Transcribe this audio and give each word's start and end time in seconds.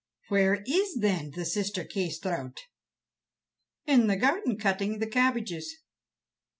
"Where 0.29 0.63
is, 0.65 0.95
then, 0.99 1.29
the 1.35 1.45
sister 1.45 1.83
Kâsetraut?" 1.85 2.57
"In 3.85 4.07
the 4.07 4.15
garden, 4.17 4.57
cutting 4.57 4.97
the 4.97 5.05
cabbages." 5.05 5.75